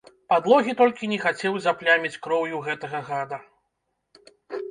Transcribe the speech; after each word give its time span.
Падлогі 0.31 0.73
толькі 0.79 1.09
не 1.11 1.17
хацеў 1.25 1.59
запляміць 1.65 2.19
кроўю 2.27 2.61
гэтага 2.69 2.99
гада! 3.09 3.39